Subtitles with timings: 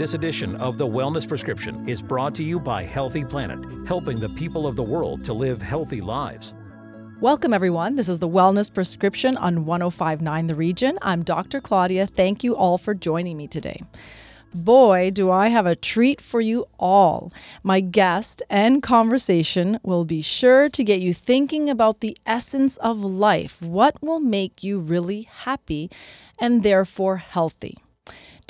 [0.00, 4.30] This edition of The Wellness Prescription is brought to you by Healthy Planet, helping the
[4.30, 6.54] people of the world to live healthy lives.
[7.20, 7.96] Welcome, everyone.
[7.96, 10.98] This is the Wellness Prescription on 1059 The Region.
[11.02, 11.60] I'm Dr.
[11.60, 12.06] Claudia.
[12.06, 13.82] Thank you all for joining me today.
[14.54, 17.30] Boy, do I have a treat for you all.
[17.62, 23.04] My guest and conversation will be sure to get you thinking about the essence of
[23.04, 25.90] life, what will make you really happy
[26.38, 27.76] and therefore healthy.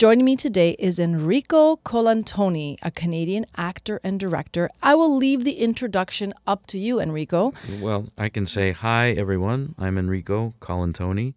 [0.01, 4.70] Joining me today is Enrico Colantoni, a Canadian actor and director.
[4.83, 7.52] I will leave the introduction up to you, Enrico.
[7.83, 9.75] Well, I can say hi, everyone.
[9.78, 11.34] I'm Enrico Colantoni.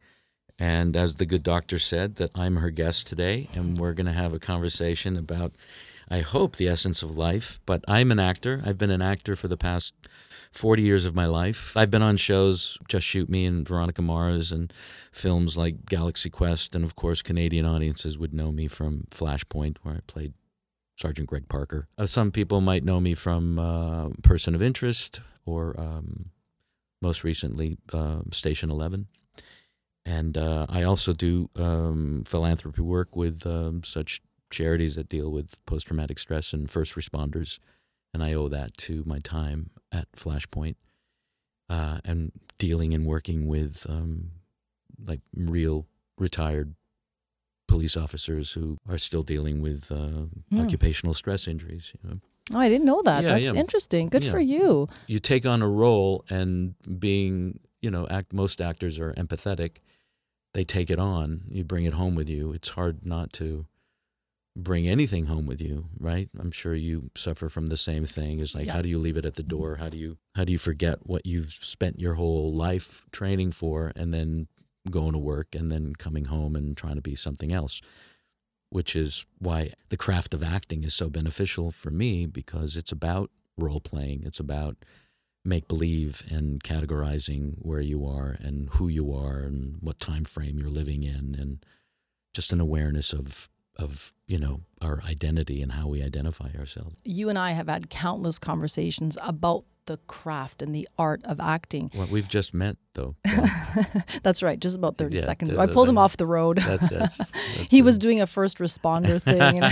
[0.58, 4.14] And as the good doctor said, that I'm her guest today, and we're going to
[4.14, 5.52] have a conversation about,
[6.10, 7.60] I hope, the essence of life.
[7.66, 8.62] But I'm an actor.
[8.66, 9.94] I've been an actor for the past
[10.54, 11.76] 40 years of my life.
[11.76, 14.72] I've been on shows, Just Shoot Me and Veronica Mars, and
[15.12, 16.76] films like Galaxy Quest.
[16.76, 20.34] And of course, Canadian audiences would know me from Flashpoint, where I played
[20.96, 21.88] Sergeant Greg Parker.
[21.98, 26.30] Uh, some people might know me from uh, Person of Interest or um,
[27.02, 29.08] most recently, uh, Station 11.
[30.06, 35.64] And uh, I also do um, philanthropy work with um, such charities that deal with
[35.66, 37.60] post traumatic stress and first responders.
[38.14, 40.76] And I owe that to my time at Flashpoint
[41.70, 44.32] uh, and dealing and working with um,
[45.06, 46.76] like real retired
[47.68, 50.60] police officers who are still dealing with uh, Hmm.
[50.60, 51.94] occupational stress injuries.
[52.04, 52.20] You know?
[52.54, 53.24] Oh, I didn't know that.
[53.24, 53.60] Yeah, That's yeah.
[53.60, 54.10] interesting.
[54.10, 54.32] Good Yeah.
[54.32, 54.88] for you.
[55.08, 59.78] you take on a role and being you know act most actors are empathetic
[60.54, 63.66] they take it on you bring it home with you it's hard not to
[64.56, 66.30] bring anything home with you right?
[66.40, 68.74] I'm sure you suffer from the same thing is like Yeah.
[68.74, 69.78] how do you leave it at the door?
[69.78, 73.92] How do you how do you forget what you've spent your whole life training for
[73.96, 74.48] and then
[74.90, 77.82] going to work and then coming home and trying to be something else?
[78.70, 83.32] Which is why the craft of acting is so beneficial for me because it's about
[83.58, 84.78] role playing it's about
[85.46, 90.58] make believe and categorizing where you are and who you are and what time frame
[90.58, 91.64] you're living in and
[92.34, 96.96] just an awareness of of you know our identity and how we identify ourselves.
[97.04, 101.92] You and I have had countless conversations about the craft and the art of acting.
[101.96, 103.16] well we've just met though
[104.24, 105.52] That's right, just about 30 Yeah, seconds.
[105.52, 105.60] ago.
[105.60, 106.58] I pulled him off the road.
[106.60, 107.10] that's it
[107.70, 109.64] he was doing a first responder thing.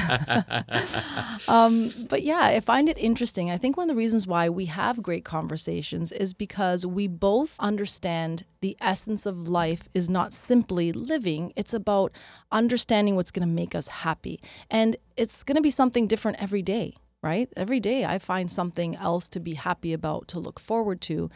[1.48, 3.52] um, but yeah, I find it interesting.
[3.52, 7.56] I think one of the reasons why we have great conversations is because we both
[7.60, 12.12] understand the essence of life is not simply living, it's about
[12.52, 14.40] understanding what's going to make us happy.
[14.70, 17.50] And it's going to be something different every day, right?
[17.56, 21.30] Every day I find something else to be happy about, to look forward to.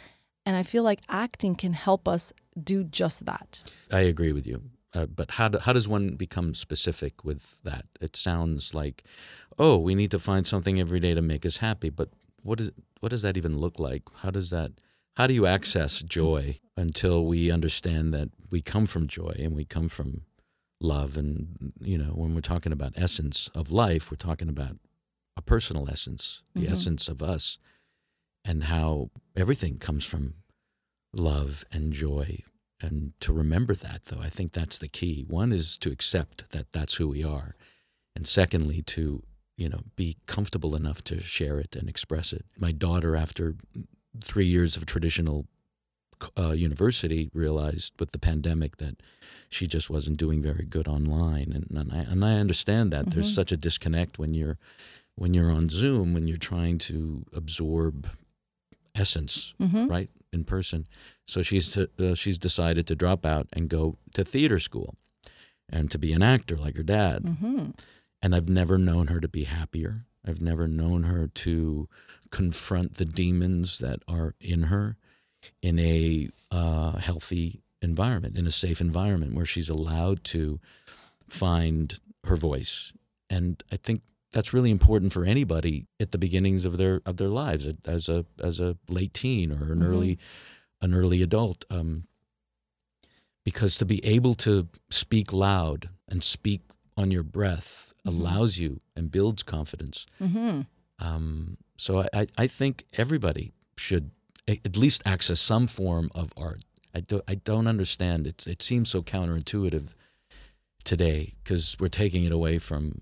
[0.46, 3.64] And I feel like acting can help us do just that.
[3.92, 4.62] I agree with you.
[4.94, 7.86] Uh, but how, do, how does one become specific with that?
[8.00, 9.04] It sounds like,
[9.60, 11.90] oh, we need to find something every day to make us happy.
[11.90, 12.10] But
[12.42, 12.72] what is
[13.02, 14.04] what does that even look like?
[14.18, 14.72] How does that?
[15.16, 19.66] How do you access joy until we understand that we come from joy and we
[19.66, 20.22] come from
[20.80, 21.18] love?
[21.18, 24.78] And you know, when we're talking about essence of life, we're talking about
[25.38, 26.72] a personal essence, the Mhm.
[26.72, 27.58] essence of us,
[28.44, 30.36] and how everything comes from
[31.14, 32.44] love and joy.
[32.82, 35.24] And to remember that though i think that's the key.
[35.24, 37.56] One is to accept that that's who we are.
[38.16, 39.24] And secondly to
[39.58, 42.46] you know be comfortable enough to share it and express it.
[42.60, 43.56] My daughter after
[44.22, 45.48] 3 years of traditional
[46.38, 49.02] uh, university realized with the pandemic that
[49.50, 51.52] she just wasn't doing very good online.
[51.52, 53.12] And, and I and I understand that.
[53.12, 53.36] There's Mhm.
[53.36, 54.58] such a disconnect when you're
[55.16, 58.10] when you're on Zoom when you're trying to absorb
[58.96, 59.88] essence Mm-hmm.
[59.88, 60.88] right in person.
[61.26, 64.96] So she's uh, she's decided to drop out and go to theater school,
[65.70, 67.24] and to be an actor like her dad.
[67.24, 67.72] Mm-hmm.
[68.22, 70.06] And I've never known her to be happier.
[70.28, 71.88] I've never known her to
[72.32, 74.98] confront the demons that are in her
[75.62, 80.60] in a uh, healthy environment, in a safe environment where she's allowed to
[81.30, 82.94] find her voice.
[83.30, 84.02] And I think
[84.36, 88.26] that's really important for anybody at the beginnings of their of their lives as a
[88.44, 89.88] as a late teen or an Mhm.
[89.90, 90.20] early
[90.82, 92.04] an early adult um,
[93.44, 96.62] because to be able to speak loud and speak
[96.98, 98.12] on your breath Mhm.
[98.12, 100.62] allows you and builds confidence Mm-hmm.
[101.00, 104.12] um, so I, I, I think everybody should
[104.48, 106.62] at least access some form of art.
[106.94, 108.28] I, do, I don't understand.
[108.28, 109.88] It, it seems so counterintuitive
[110.84, 113.02] today because we're taking it away from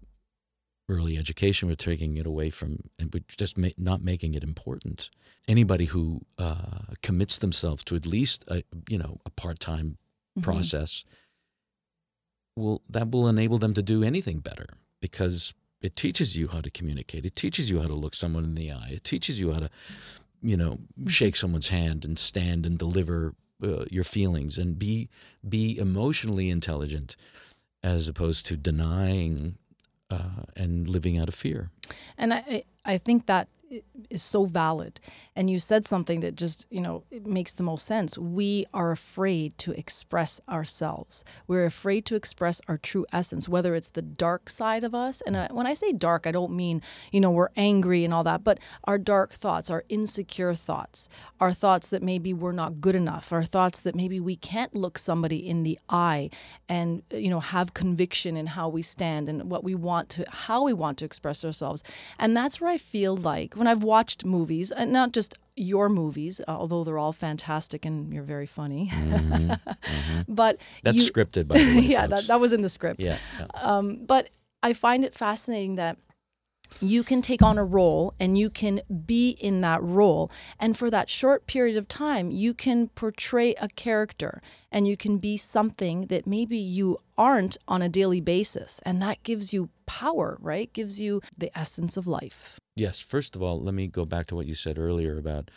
[0.94, 1.68] early education.
[1.68, 5.10] We're taking it away from, and we're just ma- not making it important.
[5.48, 9.98] Anybody who uh, commits themselves to at least a, you know a part time
[10.36, 10.50] Mm-hmm.
[10.50, 11.06] process
[12.56, 14.66] will that will enable them to do anything better
[15.00, 17.24] because it teaches you how to communicate.
[17.24, 18.90] It teaches you how to look someone in the eye.
[18.94, 19.70] It teaches you how to,
[20.42, 25.10] you know, shake someone's hand and stand and deliver uh, your feelings and be
[25.48, 27.16] be emotionally intelligent,
[27.84, 29.58] as opposed to denying
[30.14, 31.70] uh, and living out of fear.
[32.18, 33.48] And I, I think that
[34.10, 35.00] is so valid.
[35.36, 38.18] And you said something that just, you know, it makes the most sense.
[38.18, 41.24] We are afraid to express ourselves.
[41.48, 45.22] We're afraid to express our true essence, whether it's the dark side of us.
[45.22, 46.82] And uh, when I say dark, I don't mean,
[47.12, 51.10] you know, we're angry and all that, but our dark thoughts, our insecure thoughts,
[51.40, 54.98] our thoughts that maybe we're not good enough, our thoughts that maybe we can't look
[54.98, 56.30] somebody in the eye
[56.70, 60.64] and, you know, have conviction in how we stand and what we want to, how
[60.64, 61.84] we want to express ourselves.
[62.20, 66.42] And that's where I feel like when I've watched movies, and not just your movies,
[66.42, 68.90] uh, although they're all fantastic and you're very funny.
[68.92, 70.22] Mm-hmm, mm-hmm.
[70.28, 71.82] But that's you, scripted, by the way.
[71.96, 73.06] yeah, that, that was in the script.
[73.06, 73.18] Yeah.
[73.40, 73.46] yeah.
[73.62, 74.32] Um, but
[74.62, 75.98] I find it fascinating that
[76.82, 80.32] you can take on a role and you can be in that role.
[80.60, 84.42] And for that short period of time, you can portray a character
[84.72, 88.80] and you can be something that maybe you aren't on a daily basis.
[88.84, 90.72] And that gives you power, right?
[90.74, 92.60] Gives you the essence of life.
[92.76, 93.00] Yes.
[93.00, 95.52] First of all, let me go back to what you said earlier about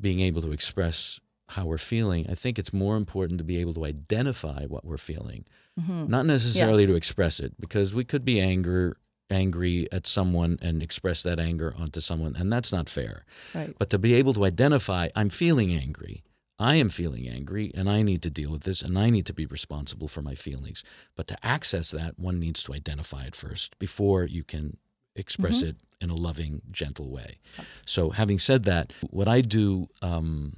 [0.00, 1.20] being able to express
[1.50, 2.26] how we're feeling.
[2.28, 5.44] I think it's more important to be able to identify what we're feeling,
[5.78, 6.06] mm-hmm.
[6.08, 6.90] not necessarily yes.
[6.90, 8.96] to express it, because we could be anger
[9.30, 13.24] angry at someone and express that anger onto someone, and that's not fair.
[13.54, 13.74] Right.
[13.78, 16.22] But to be able to identify, I'm feeling angry.
[16.58, 19.32] I am feeling angry and I need to deal with this and I need to
[19.32, 20.84] be responsible for my feelings.
[21.16, 24.76] But to access that, one needs to identify it first before you can
[25.16, 25.70] express mm-hmm.
[25.70, 27.38] it in a loving, gentle way.
[27.86, 30.56] So, having said that, what I do, um,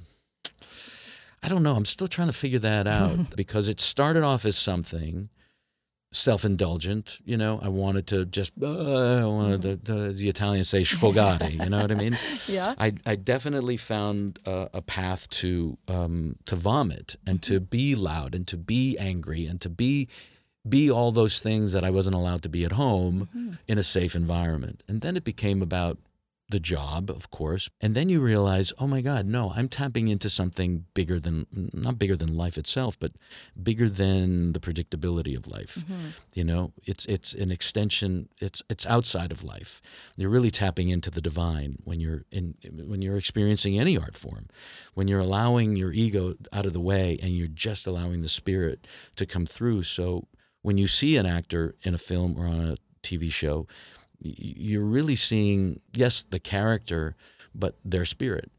[1.41, 4.57] I don't know, I'm still trying to figure that out because it started off as
[4.57, 5.29] something
[6.17, 7.59] self-indulgent you know?
[7.61, 11.69] I wanted to just uh, i wanted to, to, as the italians say sfogare you
[11.69, 12.17] know what i mean?
[12.47, 12.75] Yeah.
[12.77, 17.65] I, I definitely found uh, a path to um, to vomit and to mm-hmm.
[17.65, 20.07] be loud and to be angry and to be
[20.67, 23.53] be all those things that i wasn't allowed to be at home mm-hmm.
[23.67, 24.83] in a safe environment.
[24.87, 25.97] And then it became about
[26.49, 27.69] the job, of course.
[27.81, 31.99] And then you realize, oh my God, no, I'm tapping into something bigger than, not
[31.99, 33.11] bigger than life itself, but
[33.61, 35.79] bigger than the predictability of life.
[35.79, 36.07] Mm-hmm.
[36.35, 39.81] You know, it's, it's an extension, it's, it's outside of life.
[40.15, 44.47] You're really tapping into the divine when you're in, when you're experiencing any art form,
[44.93, 48.87] when you're allowing your ego out of the way and you're just allowing the spirit
[49.17, 49.83] to come through.
[49.83, 50.27] So
[50.61, 53.67] when you see an actor in a film or on a TV show,
[54.19, 57.15] you're really seeing yes the character
[57.53, 58.51] but their spirit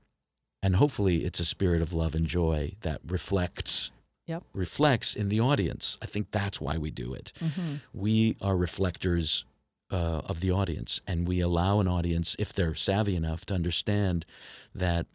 [0.63, 3.91] and hopefully it's a spirit of love and joy that reflects
[4.27, 4.43] yep.
[4.53, 7.77] reflects in the audience i think that's why we do it mm-hmm.
[7.93, 9.45] we are reflectors
[9.91, 14.27] uh, of the audience and we allow an audience if they're savvy enough to understand
[14.75, 15.07] that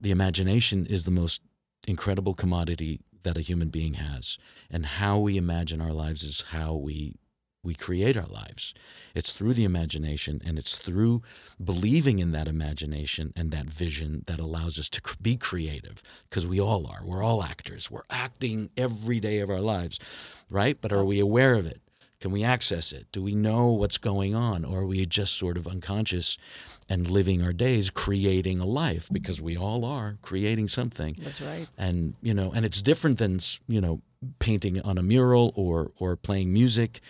[0.00, 1.40] the imagination is the most
[1.86, 4.38] incredible commodity that a human being has
[4.70, 7.14] and how we imagine our lives is how we
[7.62, 8.74] we create our lives.
[9.14, 11.22] It's through the imagination and it's through
[11.62, 16.60] believing in that imagination and that vision that allows us to be creative because we
[16.60, 17.00] all are.
[17.04, 17.90] We're all actors.
[17.90, 19.98] We're acting every day of our lives,
[20.50, 20.80] right?
[20.80, 21.80] But are we aware of it?
[22.20, 23.06] Can we access it?
[23.12, 24.64] Do we know what's going on?
[24.64, 26.36] Or are we just sort of unconscious
[26.88, 31.14] and living our days creating a life because we all are creating something.
[31.18, 31.68] That's right.
[31.76, 34.00] And, you know, and it's different than, you know,
[34.38, 37.00] painting on a mural or or playing music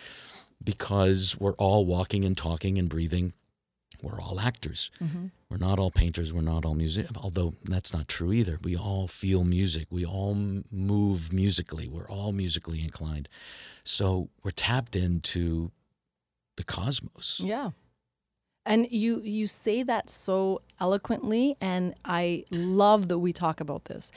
[0.63, 3.33] because we're all walking and talking and breathing.
[4.01, 4.91] We're all actors.
[5.01, 5.27] Mm-hmm.
[5.49, 6.31] We're not all painters.
[6.31, 7.07] We're not all music.
[7.17, 8.59] Although that's not true either.
[8.63, 9.87] We all feel music.
[9.89, 11.87] We all move musically.
[11.87, 13.27] We're all musically inclined.
[13.83, 15.71] So we're tapped into
[16.55, 17.41] the cosmos.
[17.43, 17.71] Yeah.
[18.65, 24.11] And you you say that so eloquently and I love that we talk about this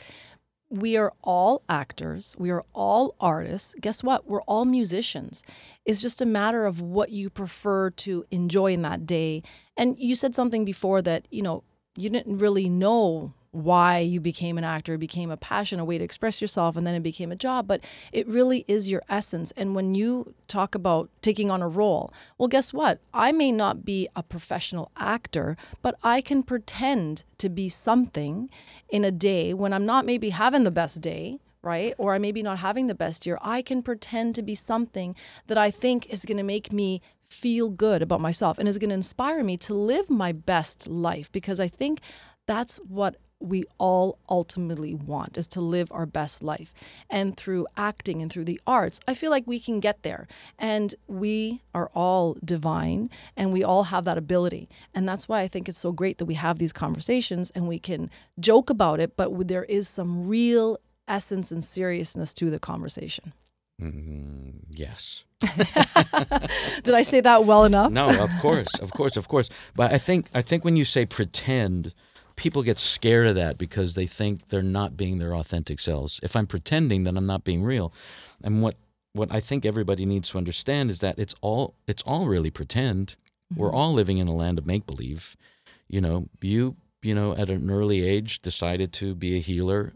[0.73, 3.75] we are all actors, we are all artists.
[3.81, 4.27] Guess what?
[4.27, 5.43] We're all musicians.
[5.85, 9.43] It's just a matter of what you prefer to enjoy in that day.
[9.77, 11.63] And you said something before that, you know,
[11.97, 16.05] you didn't really know why you became an actor, became a passion, a way to
[16.05, 17.67] express yourself, and then it became a job.
[17.67, 19.53] But it really is your essence.
[19.57, 23.01] And when you talk about taking on a role, well, guess what?
[23.13, 28.49] I may not be a professional actor, but I can pretend to be something
[28.89, 31.39] in a day when I'm not maybe having the best day.
[31.65, 31.95] Right?
[31.97, 33.39] Or I may be not having the best year.
[33.41, 35.15] I can pretend to be something
[35.47, 38.91] that I think is going to make me feel good about myself and is going
[38.91, 42.01] to inspire me to live my best life because I think
[42.47, 46.73] that's what we all ultimately want is to live our best life.
[47.11, 50.27] And through acting and through the arts, I feel like we can get there.
[50.59, 54.69] And we are all divine and we all have that ability.
[54.95, 57.79] And that's why I think it's so great that we have these conversations and we
[57.79, 63.33] can joke about it, but there is some real essence and seriousness to the conversation.
[63.81, 65.25] Mm, yes.
[66.83, 67.91] Did I say that well enough?
[67.91, 69.49] No, of course, of course, of course.
[69.75, 71.93] But I think I think when you say pretend,
[72.43, 76.19] people get scared of that because they think they're not being their authentic selves.
[76.25, 77.95] If I'm pretending, then I'm not being real.
[78.43, 78.75] And what
[79.13, 83.15] what I think everybody needs to understand is that it's all it's all really pretend.
[83.53, 83.61] Mm-hmm.
[83.61, 85.37] We're all living in a land of make believe.
[85.89, 89.93] You know, you you know at an early age decided to be a healer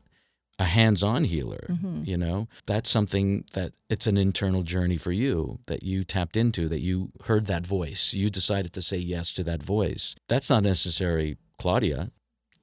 [0.58, 2.02] a hands-on healer mm-hmm.
[2.04, 6.66] you know that's something that it's an internal journey for you that you tapped into
[6.66, 10.62] that you heard that voice you decided to say yes to that voice that's not
[10.62, 12.10] necessary claudia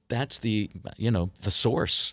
[0.08, 2.12] that's the you know the source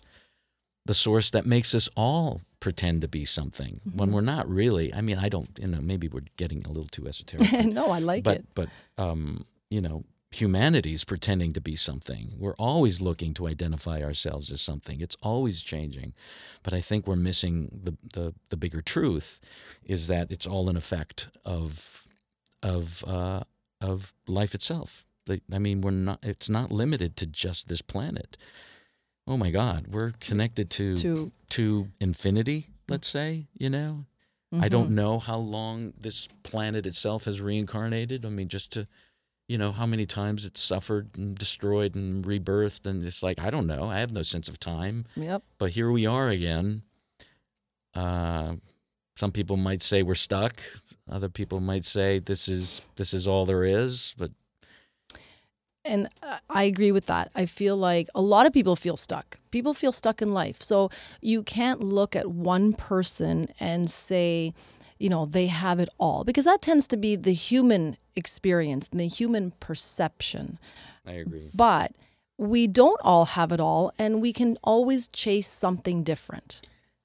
[0.84, 3.98] the source that makes us all pretend to be something mm-hmm.
[3.98, 6.88] when we're not really i mean i don't you know maybe we're getting a little
[6.88, 8.68] too esoteric no i like but, it but
[8.98, 12.32] um you know humanity's pretending to be something.
[12.38, 15.00] We're always looking to identify ourselves as something.
[15.00, 16.14] It's always changing.
[16.62, 19.40] But I think we're missing the, the, the bigger truth
[19.84, 22.06] is that it's all an effect of
[22.62, 23.40] of uh,
[23.80, 25.04] of life itself.
[25.30, 26.20] I mean, we're not.
[26.22, 28.36] It's not limited to just this planet.
[29.26, 32.68] Oh my God, we're connected to to, to infinity.
[32.88, 34.06] Let's say, you know,
[34.52, 34.64] mm-hmm.
[34.64, 34.94] I don't mm-hmm.
[34.96, 38.26] know how long this planet itself has reincarnated.
[38.26, 38.88] I mean, just to
[39.48, 43.50] you know how many times it's suffered and destroyed and rebirthed and it's like i
[43.50, 46.82] don't know i have no sense of time yep but here we are again
[47.94, 48.54] uh,
[49.16, 50.62] some people might say we're stuck
[51.10, 54.30] other people might say this is this is all there is but
[55.84, 56.08] and
[56.48, 57.30] I agree with that.
[57.34, 59.38] I feel like a lot of people feel stuck.
[59.50, 60.62] People feel stuck in life.
[60.62, 64.54] So you can't look at one person and say,
[64.98, 69.00] you know, they have it all because that tends to be the human experience and
[69.00, 70.58] the human perception.
[71.04, 71.50] I agree.
[71.52, 71.92] But
[72.38, 76.60] we don't all have it all and we can always chase something different.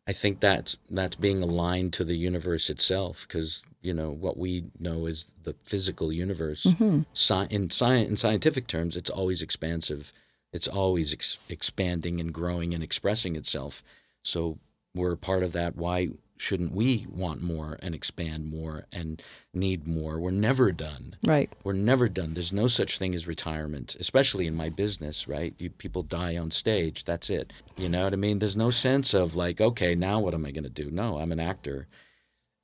[0.07, 4.65] I think that's that's being aligned to the universe itself because you know what we
[4.79, 6.63] know is the physical universe.
[6.63, 7.01] Mm-hmm.
[7.13, 10.11] Sci- in science, in scientific terms, it's always expansive.
[10.53, 13.83] It's always ex- expanding and growing and expressing itself.
[14.23, 14.59] So
[14.95, 15.75] we're part of that.
[15.75, 19.21] Why shouldn't we want more and expand more and
[19.53, 20.19] need more?
[20.19, 21.15] We're never done.
[21.25, 21.51] Right.
[21.63, 22.33] We're never done.
[22.33, 25.53] There's no such thing as retirement, especially in my business, right?
[25.57, 27.03] You, people die on stage.
[27.03, 27.53] That's it.
[27.75, 28.39] You know what I mean?
[28.39, 30.91] There's no sense of like, okay, now what am I going to do?
[30.91, 31.87] No, I'm an actor.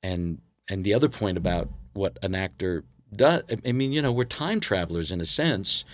[0.02, 0.40] And
[0.70, 2.84] and the other point about what an actor
[3.16, 5.86] does, I mean, you know, we're time travelers in a sense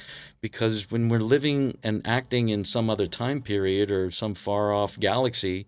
[0.42, 5.00] because when we're living and acting in some other time period or some far off
[5.00, 5.66] galaxy,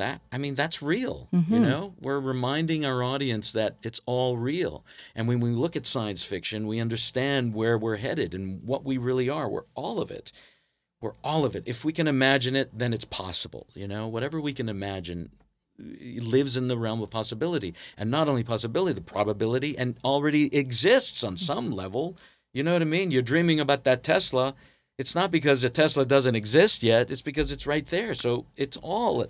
[0.00, 1.52] that i mean that's real mm-hmm.
[1.52, 1.92] you know?
[2.00, 4.82] We're reminding our audience that it's all real.
[5.14, 8.96] And when we look at science fiction we understand where we're headed and what we
[8.96, 9.48] really are.
[9.48, 10.32] We're all of it.
[11.02, 11.64] We're all of it.
[11.66, 14.08] If we can imagine it then it's possible you know?
[14.08, 15.30] Whatever we can imagine
[16.20, 17.74] lives in the realm of possibility.
[17.96, 21.74] And not only possibility the probability and already exists on some mm-hmm.
[21.74, 22.16] level.
[22.52, 23.10] You know what i mean?
[23.10, 24.54] You're dreaming about that tesla.
[24.98, 27.10] It's not because the tesla doesn't exist yet.
[27.10, 28.14] It's because it's right there.
[28.14, 29.24] So it's all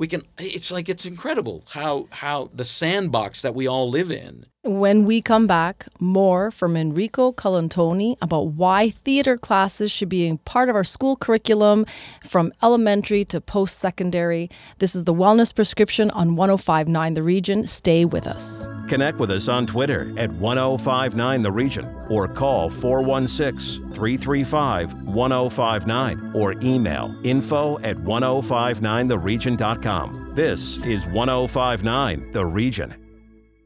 [0.00, 4.46] we can it's like it's incredible how how the sandbox that we all live in.
[4.62, 10.70] When we come back more from enrico colantoni about why theater classes should be part
[10.70, 11.84] of our school curriculum
[12.26, 14.50] from elementary to post-secondary.
[14.78, 17.66] This is the wellness prescription on 1059 the region.
[17.66, 23.90] Stay with us connect with us on twitter at 1059 the region or call 416
[23.92, 32.94] 335 1059 or email info at 1059theregion.com this is 1059 The Region.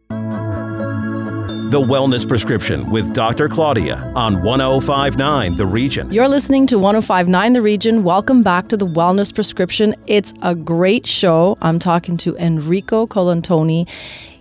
[0.08, 3.48] The Wellness Prescription with Dr.
[3.48, 6.10] Claudia on 1059 The Region.
[6.10, 8.02] You're listening to 1059 The Region.
[8.02, 9.94] Welcome back to The Wellness Prescription.
[10.06, 11.58] It's a great show.
[11.60, 13.88] I'm talking to Enrico Colantoni.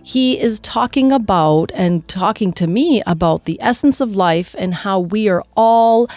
[0.04, 5.00] He is talking about and talking to me about the essence of life and how
[5.00, 6.10] we are all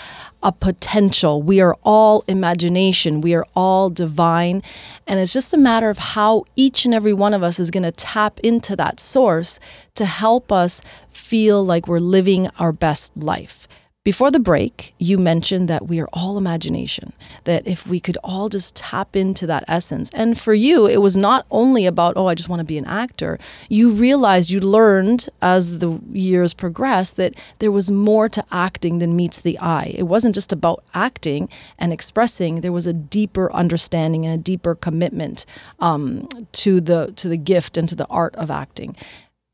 [0.43, 1.41] a potential.
[1.41, 3.21] We are all imagination.
[3.21, 4.61] We are all divine.
[5.07, 7.83] And it's just a matter of how each and every one of us is going
[7.83, 9.57] to tap into that source
[9.95, 13.69] to help us feel like we're living our best life.
[14.07, 17.11] Before the break, you mentioned that we are all imagination,
[17.43, 20.09] that if we could all just tap into that essence.
[20.13, 22.85] And for you, it was not only about, oh, I just want to be an
[22.85, 23.37] actor.
[23.67, 29.13] You realized, you learned as the years progressed that there was more to acting than
[29.13, 29.93] meets the eye.
[29.97, 34.73] It wasn't just about acting and expressing, there was a deeper understanding and a deeper
[34.73, 35.45] commitment
[35.81, 38.95] um, to the to the gift and to the art of acting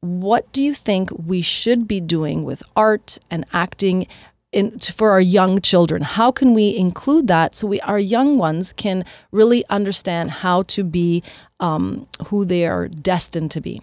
[0.03, 4.05] what do you think we should be doing with art and acting
[4.53, 6.01] in, for our young children?
[6.01, 10.83] How can we include that so we our young ones can really understand how to
[10.83, 11.24] be
[11.60, 13.81] um, who they are destined to be?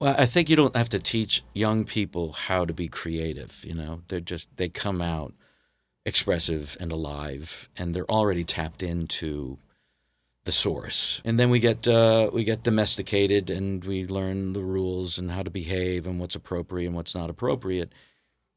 [0.00, 3.62] Well, I think you don't have to teach young people how to be creative.
[3.64, 5.34] You know, they're just they come out
[6.06, 9.58] expressive and alive, and they're already tapped into
[10.44, 11.20] the source.
[11.24, 15.42] And then we get uh, we get domesticated and we learn the rules and how
[15.42, 17.92] to behave and what's appropriate and what's not appropriate.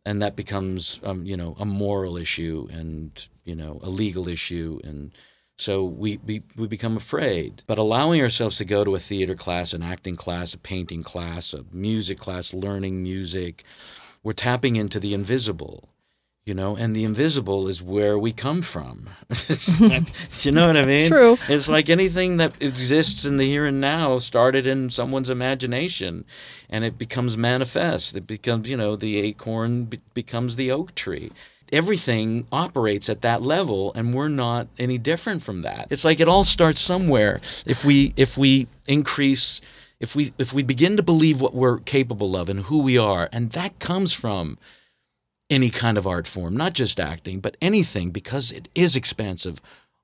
[0.05, 4.79] And that becomes um, you know a moral issue and you know a legal issue
[4.83, 5.11] and
[5.57, 7.63] so we, we, we become afraid.
[7.67, 11.53] But allowing ourselves to go to a theater class, an acting class, a painting class,
[11.53, 13.63] a music class, learning music,
[14.23, 15.92] we're tapping into the invisible
[16.45, 19.09] you know and the invisible is where we come from.
[20.41, 20.99] You know what i mean?
[20.99, 21.37] It's true.
[21.47, 26.25] It's like anything that exists in the here and now started in someone's imagination
[26.69, 28.15] and it becomes manifest.
[28.15, 31.31] It becomes you know the acorn be- becomes the oak tree.
[31.71, 35.87] Everything operates at that level and we're not any different from that.
[35.89, 37.39] It's like it all starts somewhere.
[37.65, 39.61] If we if we increase
[39.99, 43.29] if we if we begin to believe what we're capable of and who we are
[43.31, 44.57] and that comes from
[45.53, 49.61] any kind of art form, not just acting, but anything, because it is expansive.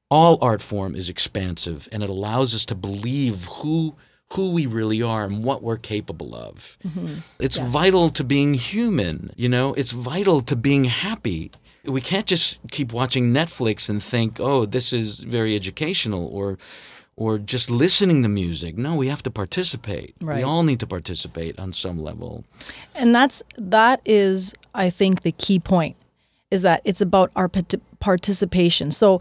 [0.10, 3.96] All art form is expansive, and it allows us to believe who
[4.34, 6.78] who we really are and what we're capable of.
[6.88, 7.16] Mm-hmm.
[7.40, 7.68] It's yes.
[7.68, 9.32] vital to being human.
[9.36, 11.52] You know, it's vital to being happy.
[11.84, 16.58] We can't just keep watching Netflix and think, "Oh, this is very educational," or
[17.20, 18.78] or just listening to music.
[18.78, 20.16] No, we have to participate.
[20.22, 20.38] Right.
[20.38, 22.46] We all need to participate on some level.
[22.96, 25.98] And that's that is I think the key point
[26.50, 27.50] is that it's about our
[28.00, 28.92] participation.
[28.92, 29.20] So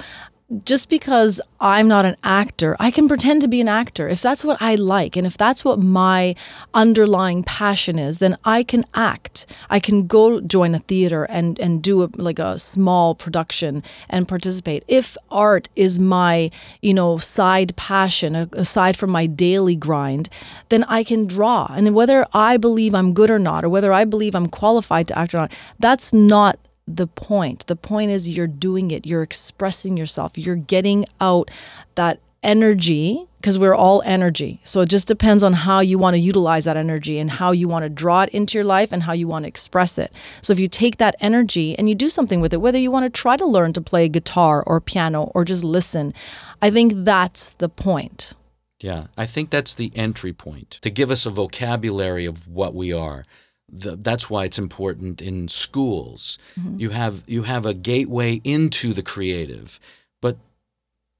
[0.64, 4.08] just because I'm not an actor, I can pretend to be an actor.
[4.08, 6.34] If that's what I like and if that's what my
[6.72, 9.44] underlying passion is, then I can act.
[9.68, 14.26] I can go join a theater and and do a, like a small production and
[14.26, 14.84] participate.
[14.88, 20.30] If art is my, you know, side passion aside from my daily grind,
[20.70, 21.66] then I can draw.
[21.74, 25.18] And whether I believe I'm good or not or whether I believe I'm qualified to
[25.18, 26.58] act or not, that's not
[26.96, 27.66] the point.
[27.66, 31.50] The point is you're doing it, you're expressing yourself, you're getting out
[31.94, 34.60] that energy because we're all energy.
[34.64, 37.68] So it just depends on how you want to utilize that energy and how you
[37.68, 40.12] want to draw it into your life and how you want to express it.
[40.40, 43.04] So if you take that energy and you do something with it, whether you want
[43.04, 46.14] to try to learn to play guitar or piano or just listen,
[46.60, 48.34] I think that's the point.
[48.80, 52.92] Yeah, I think that's the entry point to give us a vocabulary of what we
[52.92, 53.24] are
[53.70, 56.38] the, that's why it's important in schools.
[56.58, 56.80] Mm-hmm.
[56.80, 59.78] You have you have a gateway into the creative,
[60.20, 60.38] but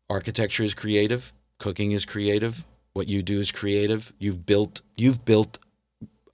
[0.09, 4.13] architecture is creative, cooking is creative, what you do is creative.
[4.19, 5.59] You've built you've built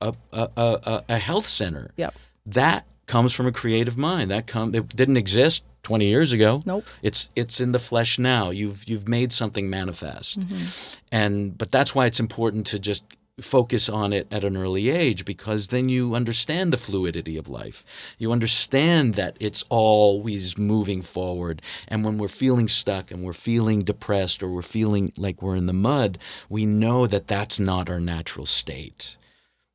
[0.00, 1.90] a a, a, a health center.
[1.96, 2.14] Yep.
[2.46, 4.30] That comes from a creative mind.
[4.30, 6.60] That come it didn't exist 20 years ago.
[6.64, 6.84] Nope.
[7.02, 8.50] It's it's in the flesh now.
[8.50, 10.40] You've you've made something manifest.
[10.40, 10.98] Mm-hmm.
[11.12, 13.04] And but that's why it's important to just
[13.40, 18.14] focus on it at an early age because then you understand the fluidity of life.
[18.16, 21.60] You understand that it's always moving forward.
[21.88, 25.66] And when we're feeling stuck and we're feeling depressed or we're feeling like we're in
[25.66, 26.18] the mud,
[26.48, 29.16] we know that that's not our natural state.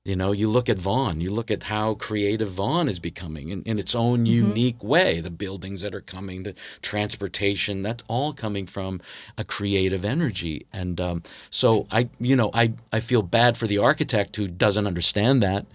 [0.05, 3.61] You know, you look at Vaughan, you look at how creative Vaughan is becoming in,
[3.63, 4.47] in its own mm-hmm.
[4.47, 5.19] unique way.
[5.19, 9.01] The buildings that are coming, the transportation, that's all coming from
[9.37, 10.65] a creative energy.
[10.71, 14.87] And um, so I, you know, I, I feel bad for the architect who doesn't
[14.87, 15.65] understand that.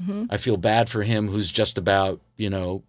[0.00, 0.26] Mm-hmm.
[0.30, 2.82] I feel bad for him who's just about, you know,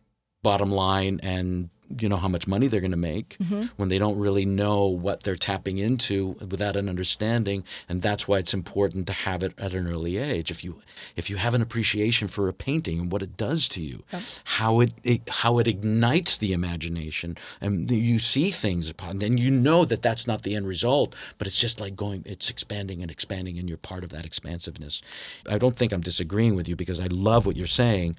[0.44, 3.64] bottom line and you know how much money they're going to make mm-hmm.
[3.78, 8.38] when they don't really know what they're tapping into without an understanding and that's why
[8.38, 10.80] it's important to have it at an early age if you
[11.16, 14.22] if you have an appreciation for a painting and what it does to you yep.
[14.44, 19.52] how it, it, how it ignites the imagination and you see things upon then you
[19.52, 23.12] know that that's not the end result but it's just like going it's expanding and
[23.12, 25.02] expanding and you're part of that expansiveness
[25.50, 28.16] i don't think i'm disagreeing with you because i love what you're saying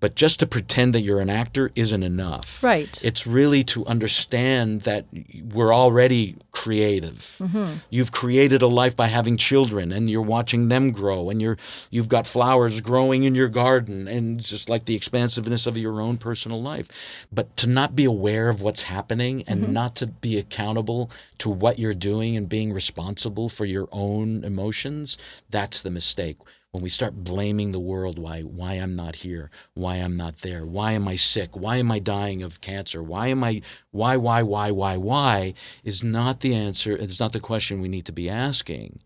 [0.00, 2.62] But just to pretend that you're an actor isn't enough.
[2.62, 3.02] Right.
[3.02, 5.06] It's really to understand that
[5.54, 7.36] we're already creative.
[7.40, 7.78] Mm-hmm.
[7.88, 11.56] You've created a life by having children and you're watching them grow and you're
[11.90, 16.18] you've got flowers growing in your garden and just like the expansiveness of your own
[16.18, 17.26] personal life.
[17.32, 19.72] But to not be aware of what's happening and Mm-hmm.
[19.72, 25.16] not to be accountable to what you're doing and being responsible for your own emotions,
[25.48, 26.36] that's the mistake
[26.74, 30.66] when we start blaming the world why why I'm not here, why I'm not there,
[30.66, 34.42] why am I sick, why am I dying of cancer, why am I why why
[34.42, 36.90] why why why is not the answer.
[36.96, 38.98] It's not the question we need to be asking.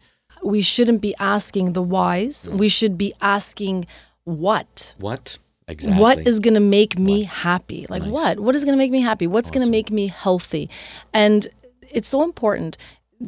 [0.43, 2.49] we shouldn't be asking the whys.
[2.49, 2.57] Mm.
[2.57, 3.85] We should be asking
[4.25, 4.95] what.
[4.99, 6.01] What exactly?
[6.01, 7.85] What is going to make me happy?
[7.91, 8.11] Like Nice.
[8.11, 8.41] what?
[8.41, 9.27] What is going to make me happy?
[9.27, 10.71] What's going to make me healthy?
[11.13, 11.47] And
[11.91, 12.79] it's so important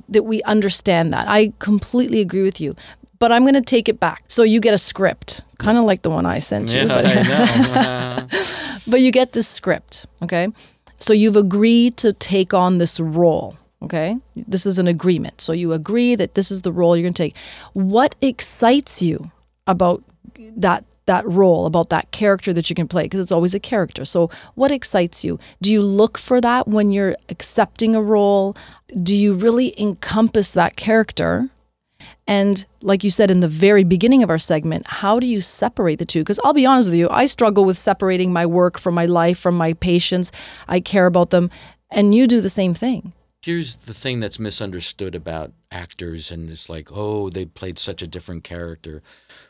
[0.08, 1.28] that we understand that.
[1.28, 2.76] I completely agree with you.
[3.20, 4.24] But I'm going to take it back.
[4.28, 6.80] So you get a script, kind of like the one I sent you.
[6.80, 8.26] Yeah, but- I know.
[8.88, 10.48] but you get this script, okay?
[10.98, 14.16] So you've agreed to take on this role, okay?
[14.34, 15.40] This is an agreement.
[15.42, 17.36] So you agree that this is the role you're going to take.
[17.74, 19.30] What excites you
[19.66, 20.02] about
[20.56, 24.04] that that role, about that character that you can play because it's always a character.
[24.04, 25.40] So what excites you?
[25.60, 28.56] Do you look for that when you're accepting a role?
[29.02, 31.50] Do you really encompass that character?
[32.30, 35.98] And like you said in the very beginning of our segment, how do you separate
[35.98, 36.20] the two?
[36.20, 39.36] Because I'll be honest with you, I struggle with separating my work from my life,
[39.36, 40.30] from my patients.
[40.68, 41.50] I care about them.
[41.90, 43.14] And you do the same thing.
[43.42, 48.06] Here's the thing that's misunderstood about actors, and it's like, oh, they played such a
[48.06, 49.02] different character.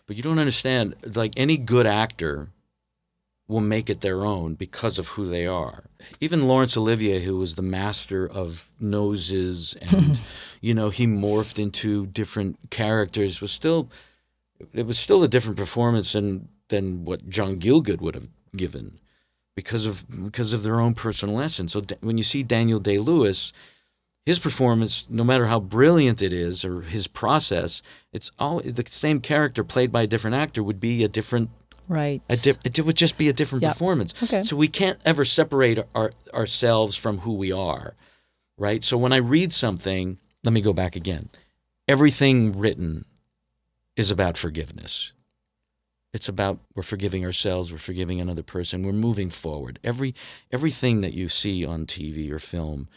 [0.06, 2.48] But you don't understand, like, any good actor
[3.50, 5.84] will make it their own because of who they are.
[6.20, 10.18] Even Laurence Olivier, who was the master of noses and,
[10.60, 13.90] you know, he morphed into different characters, was still,
[14.72, 18.98] it was still a different performance than, than what John Gielgud would have given
[19.54, 21.72] because of because of their own personal essence.
[21.72, 23.52] So da- when you see Daniel Day Lewis,
[24.24, 27.82] his performance, no matter how brilliant it is or his process,
[28.12, 31.50] it's all the same character played by a different actor would be a different.
[31.90, 32.22] Right.
[32.30, 34.14] A di- it would just be a different performance.
[34.22, 34.42] Okay.
[34.42, 37.94] So we can't ever separate our, ourselves from who we are,
[38.56, 38.84] right?
[38.84, 41.30] So when I read something, let me go back again.
[41.88, 43.06] Everything written
[43.96, 45.12] is about forgiveness.
[46.12, 49.80] It's about we're forgiving ourselves, we're forgiving another person, we're moving forward.
[49.82, 50.14] Every
[50.52, 52.88] everything that you see on TV or film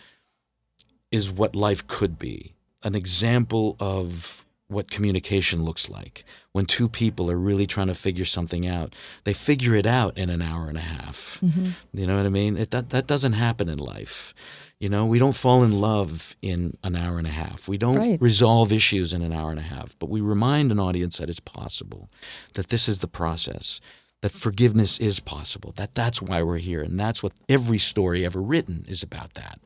[1.12, 2.54] is what life could be.
[2.84, 4.43] An example of
[4.74, 6.24] what communication looks like.
[6.52, 10.30] When two people are really trying to figure something out, they figure it out in
[10.30, 11.40] an hour and a half.
[11.44, 11.70] Mm-hmm.
[11.94, 12.58] You know what I mean?
[12.58, 14.34] It, that that doesn't happen in life.
[14.80, 17.70] You know, we don't fall in love in an hour and a half.
[17.70, 18.22] We don't Right.
[18.22, 21.40] resolve issues in an hour and a half, but we remind an audience that it's
[21.40, 22.10] possible,
[22.54, 23.80] that this is the process,
[24.22, 28.42] that forgiveness is possible, that that's why we're here, and that's what every story ever
[28.42, 29.60] written is about that.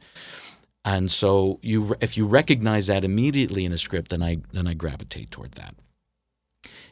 [0.87, 4.73] And so you if you recognize that immediately in a script, then I then I
[4.73, 5.75] gravitate toward that.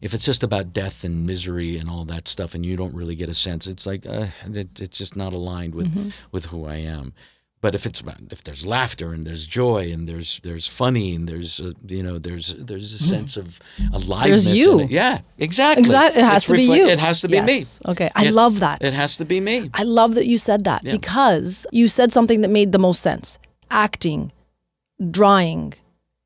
[0.02, 3.16] If it's just about death and misery and all that stuff, and you don't really
[3.16, 6.10] get a sense, it's like uh, it, it's just not aligned with mm-hmm.
[6.34, 7.14] with who I am.
[7.62, 11.26] But if it's about if there's laughter and there's joy and there's there's funny and
[11.30, 13.16] there's a, you know there's there's a mm-hmm.
[13.16, 13.62] sense of
[13.94, 14.46] aliveness.
[14.46, 14.88] in you.
[14.90, 15.80] Yeah, exactly.
[15.80, 16.22] Exactly.
[16.22, 16.86] It has It's to be you.
[16.88, 17.64] It has to be me.
[17.88, 18.10] Okay.
[18.14, 18.84] I It- love that.
[18.84, 19.70] It has to be me.
[19.74, 20.92] I love that you said that Yeah.
[20.92, 23.40] because you said something that made the most sense.
[23.70, 24.32] Acting,
[25.12, 25.74] drawing,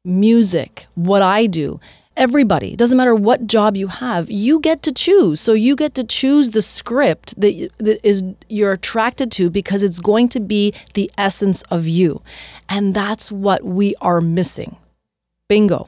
[0.04, 1.80] music, what I do.
[2.18, 5.40] Everybody, doesn't matter what job you have, you get to choose.
[5.40, 10.02] So you get to choose the script that that is you're attracted to because it's
[10.02, 12.22] going to be the essence of you.
[12.68, 14.76] And that's what we are missing.
[15.48, 15.88] Bingo.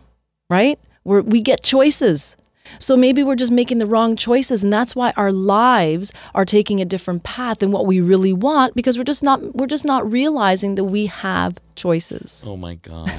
[0.49, 0.79] Right?
[1.03, 2.37] We're, we get choices.
[2.79, 6.81] So maybe we're just making the wrong choices and that's why our lives are taking
[6.81, 10.09] a different path than what we really want because we're just not we're just not
[10.09, 12.43] realizing that we have choices.
[12.45, 13.09] Oh my God.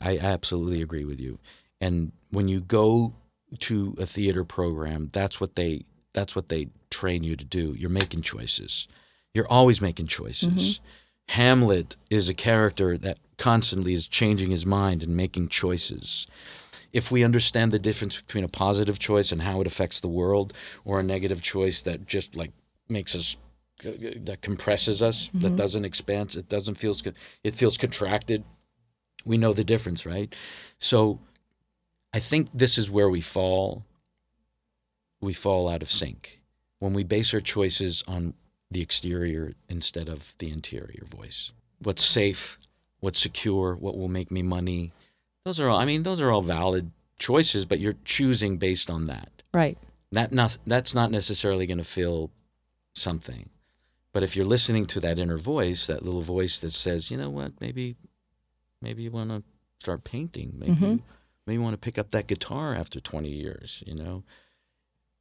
[0.00, 1.38] I absolutely agree with you.
[1.80, 3.14] And when you go
[3.60, 7.74] to a theater program, that's what they that's what they train you to do.
[7.76, 8.88] You're making choices.
[9.34, 10.48] You're always making choices.
[10.78, 10.84] Mm-hmm.
[11.28, 16.26] Hamlet is a character that constantly is changing his mind and making choices.
[16.96, 20.52] If we understand the difference between a positive choice and how it affects the world,
[20.84, 22.52] or a negative choice that just like
[22.88, 23.36] makes us
[23.84, 23.90] uh,
[24.24, 25.56] that compresses us, that mm-hmm.
[25.56, 27.02] doesn't expand, it doesn't feels
[27.44, 28.44] it feels contracted.
[29.24, 30.34] We know the difference, right?
[30.78, 31.20] So
[32.14, 33.84] I think this is where we fall
[35.20, 36.40] we fall out of sync
[36.78, 38.34] when we base our choices on
[38.70, 41.52] the exterior instead of the interior voice.
[41.82, 42.58] What's safe,
[43.00, 44.92] what's secure, what will make me money.
[45.46, 49.06] Those are all I mean, those are all valid choices, but you're choosing based on
[49.06, 49.44] that.
[49.54, 49.78] Right.
[50.10, 52.32] That not, that's not necessarily going to fill
[52.96, 53.48] something.
[54.12, 57.30] But if you're listening to that inner voice, that little voice that says, you know
[57.30, 57.94] what, maybe,
[58.82, 59.44] maybe you want to
[59.78, 60.54] start painting.
[60.58, 61.00] Maybe, Mhm.
[61.46, 63.84] maybe you want to pick up that guitar after 20 years.
[63.86, 64.24] You know,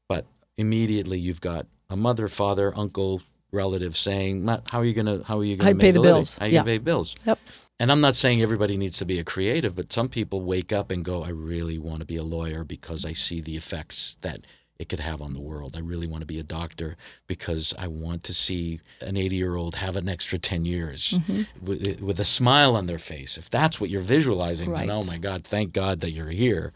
[0.10, 0.26] but
[0.58, 5.24] immediately you've got a mother, father, uncle, relative saying, "How are you gonna?
[5.24, 6.16] How are you gonna pay the living?
[6.16, 6.60] bills." How you Yeah.
[6.62, 7.40] gonna pay bills?" Yep.
[7.80, 10.92] And I'm not saying everybody needs to be a creative, but some people wake up
[10.92, 14.42] and go, I really want to be a lawyer because I see the effects that
[14.80, 15.76] it could have on the world.
[15.76, 16.96] I really want to be a doctor
[17.28, 21.66] because I want to see an 80 year old have an extra 10 years Mm-hmm.
[21.66, 23.38] with, with a smile on their face.
[23.38, 26.72] If that's what you're visualizing, then oh my God, thank God that you're here.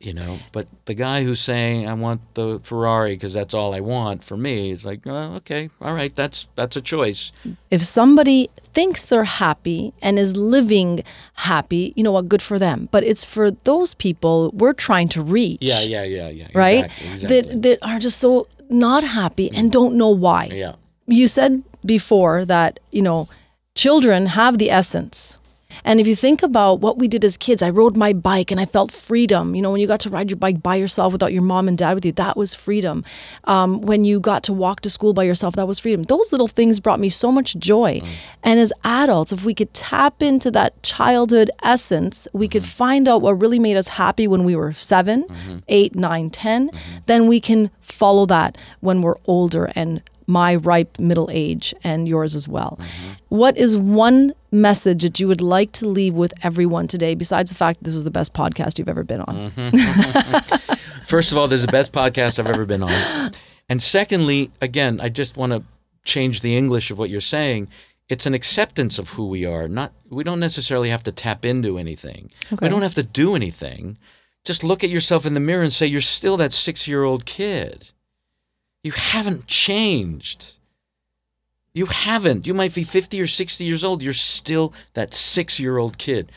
[0.00, 3.80] You know, but the guy who's saying I want the Ferrari because that's all I
[3.80, 7.32] want for me is like, oh, okay, all right, that's that's a choice.
[7.70, 11.02] if somebody thinks they're happy and is living
[11.34, 12.88] happy, you know what, good for them.
[12.90, 15.58] But it's for those people we're trying to reach.
[15.60, 16.48] Yeah, yeah, yeah, yeah.
[16.54, 16.84] Right?
[16.84, 17.40] Exactly, exactly.
[17.42, 19.72] That that are just so not happy and mm.
[19.72, 20.46] don't know why.
[20.46, 20.76] yeah.
[21.06, 23.28] You said before that, you know,
[23.74, 25.36] children have the essence.
[25.84, 28.60] And if you think about what we did as kids, I rode my bike and
[28.60, 29.54] I felt freedom.
[29.54, 31.76] You know, when you got to ride your bike by yourself without your mom and
[31.76, 33.04] dad with you, that was freedom.
[33.44, 36.02] Um, when you got to walk to school by yourself, that was freedom.
[36.04, 38.00] Those little things brought me so much joy.
[38.00, 38.08] Mm.
[38.42, 42.78] And as adults, if we could tap into that childhood essence, we could mm-hmm.
[42.78, 45.58] find out what really made us happy when we were 7 mm-hmm.
[45.68, 46.68] eight, nine, ten.
[46.68, 46.98] Mm-hmm.
[47.06, 52.36] then we can follow that when we're older and my ripe middle age and yours
[52.36, 52.78] as well.
[52.80, 53.10] Mm-hmm.
[53.28, 57.56] What is one message that you would like to leave with everyone today, besides the
[57.56, 59.50] fact that this was the best podcast you've ever been on?
[59.50, 60.74] Mm-hmm.
[61.04, 63.32] First of all, this is the best podcast I've ever been on.
[63.68, 65.64] And secondly, again, I just want to
[66.04, 67.68] change the English of what you're saying.
[68.08, 69.68] It's an acceptance of who we are.
[69.68, 72.30] Not we don't necessarily have to tap into anything.
[72.52, 72.66] Okay.
[72.66, 73.98] We don't have to do anything.
[74.44, 77.92] Just look at yourself in the mirror and say you're still that 6-year-old kid.
[78.82, 80.56] You haven't changed.
[81.72, 82.46] You haven't.
[82.46, 84.02] You might be 50 or 60 years old.
[84.02, 86.32] You're still that 6-year-old kid.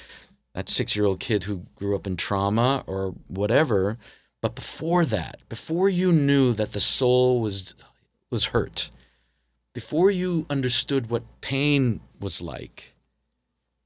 [0.53, 3.97] That 6-year-old kid who grew up in trauma or whatever.
[4.41, 7.75] But before that, before you knew that the soul was
[8.29, 8.89] was hurt,
[9.73, 12.95] before you understood what pain was like,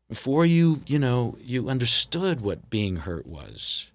[0.10, 3.92] before you, you know, you understood what being hurt was,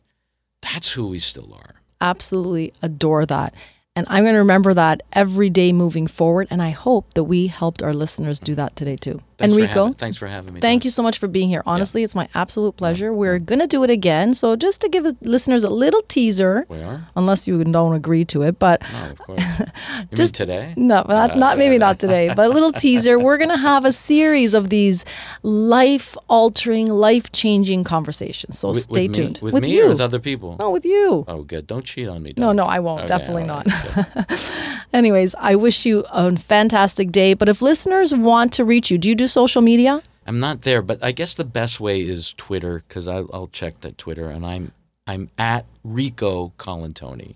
[0.60, 1.76] that's who we still are.
[2.02, 3.54] Absolutely adore that.
[3.94, 6.48] And I'm going to remember that every day moving forward.
[6.50, 9.20] And I hope that we helped our listeners do that today too.
[9.36, 10.60] Thanks for Enrico, having, thanks for having me.
[10.60, 11.62] Thank you so much for being here.
[11.66, 13.12] Honestly, it's my absolute pleasure.
[13.12, 14.34] We're going to do it again.
[14.34, 17.08] So, just to give listeners a little teaser, We are?
[17.16, 19.42] unless you don't agree to it, but No, of course.
[20.12, 20.74] You Just- today?
[20.76, 23.18] no, not, not maybe not today, but a little teaser.
[23.18, 25.04] We're going to have a series of these
[25.42, 28.60] life altering, life changing conversations.
[28.60, 29.24] So, With- stay with me?
[29.24, 29.40] tuned.
[29.42, 29.86] With, with me you.
[29.86, 30.56] or with other people?
[30.60, 31.24] no, with you.
[31.26, 31.66] Oh, good.
[31.66, 32.32] Don't cheat on me.
[32.36, 32.56] No, Doug.
[32.56, 33.00] no, I won't.
[33.00, 33.66] Okay, Definitely all not.
[34.92, 37.34] Anyways, I wish you a fantastic day.
[37.34, 40.02] But if listeners want to reach you, do you do social media?
[40.26, 43.80] I'm not there, but I guess the best way is Twitter because I'll, I'll check
[43.80, 44.72] that Twitter, and I'm
[45.06, 47.34] I'm at Rico Colantoni.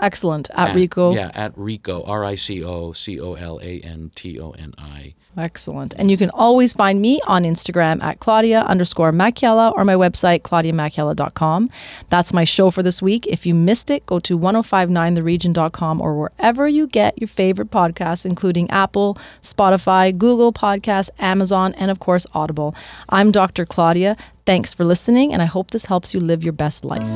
[0.00, 0.50] Excellent.
[0.54, 1.14] At Rico.
[1.14, 2.02] Yeah, at Rico.
[2.04, 5.14] R I C O C O L A N T O N I.
[5.36, 5.94] Excellent.
[5.96, 10.42] And you can always find me on Instagram at Claudia underscore Macchiella or my website,
[10.42, 11.70] claudiamacchiella.com.
[12.08, 13.26] That's my show for this week.
[13.28, 18.68] If you missed it, go to 1059theregion.com or wherever you get your favorite podcasts, including
[18.70, 22.74] Apple, Spotify, Google Podcasts, Amazon, and of course, Audible.
[23.08, 23.64] I'm Dr.
[23.64, 24.16] Claudia.
[24.50, 27.06] Thanks for listening, and I hope this helps you live your best life.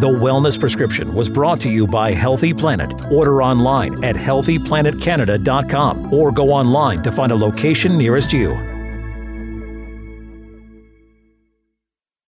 [0.00, 2.92] The Wellness Prescription was brought to you by Healthy Planet.
[3.12, 8.75] Order online at healthyplanetcanada.com or go online to find a location nearest you.